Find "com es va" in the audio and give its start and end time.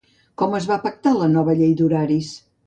0.41-0.77